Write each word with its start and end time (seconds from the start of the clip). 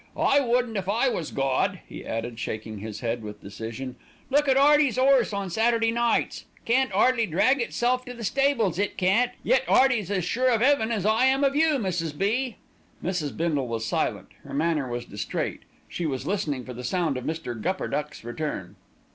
I 0.17 0.39
wouldn't 0.39 0.77
if 0.77 0.89
I 0.89 1.09
was 1.09 1.29
Gawd," 1.29 1.79
he 1.87 2.03
added, 2.03 2.39
shaking 2.39 2.79
his 2.79 3.01
head 3.01 3.21
with 3.21 3.43
decision. 3.43 3.97
"Look 4.31 4.47
at 4.47 4.57
'Earty's 4.57 4.97
'orse 4.97 5.31
on 5.31 5.51
Saturday 5.51 5.91
nights. 5.91 6.45
Can't 6.65 6.91
'ardly 6.91 7.27
drag 7.27 7.61
itself 7.61 8.03
to 8.05 8.15
the 8.15 8.23
stables, 8.23 8.79
it 8.79 8.97
can't, 8.97 9.31
yet 9.43 9.63
'Earty's 9.69 10.09
as 10.09 10.25
sure 10.25 10.47
of 10.49 10.63
'eaven 10.63 10.91
as 10.91 11.05
I 11.05 11.25
am 11.25 11.43
of 11.43 11.55
you, 11.55 11.77
Mrs. 11.77 12.17
B." 12.17 12.55
Mrs. 13.03 13.37
Bindle 13.37 13.67
was 13.67 13.85
silent, 13.85 14.29
her 14.43 14.55
manner 14.55 14.89
was 14.89 15.05
distraite, 15.05 15.65
she 15.87 16.07
was 16.07 16.25
listening 16.25 16.65
for 16.65 16.73
the 16.73 16.83
sound 16.83 17.15
of 17.15 17.23
Mr. 17.23 17.53
Gupperduck's 17.53 18.23
return. 18.23 18.77